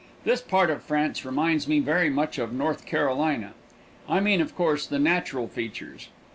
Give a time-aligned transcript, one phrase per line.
[0.23, 3.53] This part of France reminds me very much of North Carolina.
[4.09, 6.09] I mean, of course, the natural features.